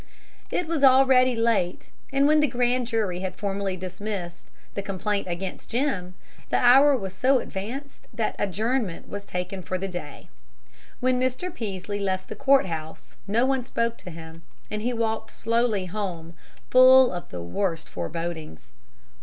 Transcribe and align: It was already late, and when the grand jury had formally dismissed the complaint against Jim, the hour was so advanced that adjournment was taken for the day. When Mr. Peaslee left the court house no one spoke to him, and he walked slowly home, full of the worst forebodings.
It 0.49 0.65
was 0.67 0.83
already 0.83 1.35
late, 1.35 1.91
and 2.11 2.25
when 2.25 2.39
the 2.39 2.47
grand 2.47 2.87
jury 2.87 3.19
had 3.19 3.35
formally 3.35 3.77
dismissed 3.77 4.49
the 4.73 4.81
complaint 4.81 5.27
against 5.27 5.69
Jim, 5.69 6.15
the 6.49 6.57
hour 6.57 6.97
was 6.97 7.13
so 7.13 7.37
advanced 7.37 8.07
that 8.11 8.35
adjournment 8.39 9.07
was 9.09 9.27
taken 9.27 9.61
for 9.61 9.77
the 9.77 9.87
day. 9.87 10.27
When 11.01 11.19
Mr. 11.21 11.53
Peaslee 11.53 11.99
left 11.99 12.29
the 12.29 12.35
court 12.35 12.65
house 12.65 13.17
no 13.27 13.45
one 13.45 13.63
spoke 13.63 13.95
to 13.97 14.09
him, 14.09 14.41
and 14.71 14.81
he 14.81 14.91
walked 14.91 15.29
slowly 15.29 15.85
home, 15.85 16.33
full 16.71 17.11
of 17.13 17.29
the 17.29 17.43
worst 17.43 17.87
forebodings. 17.87 18.71